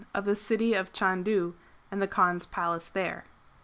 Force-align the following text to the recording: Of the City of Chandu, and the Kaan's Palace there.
Of 0.15 0.25
the 0.25 0.33
City 0.33 0.73
of 0.73 0.91
Chandu, 0.93 1.53
and 1.91 2.01
the 2.01 2.07
Kaan's 2.07 2.47
Palace 2.47 2.87
there. 2.87 3.25